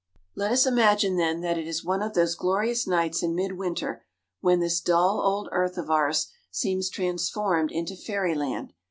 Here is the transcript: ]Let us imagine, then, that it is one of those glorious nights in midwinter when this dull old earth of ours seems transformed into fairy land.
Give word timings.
]Let 0.35 0.51
us 0.51 0.65
imagine, 0.65 1.15
then, 1.17 1.41
that 1.41 1.59
it 1.59 1.67
is 1.67 1.85
one 1.85 2.01
of 2.01 2.15
those 2.15 2.33
glorious 2.33 2.87
nights 2.87 3.21
in 3.21 3.35
midwinter 3.35 4.03
when 4.39 4.59
this 4.59 4.81
dull 4.81 5.21
old 5.23 5.47
earth 5.51 5.77
of 5.77 5.91
ours 5.91 6.31
seems 6.49 6.89
transformed 6.89 7.71
into 7.71 7.95
fairy 7.95 8.33
land. 8.33 8.73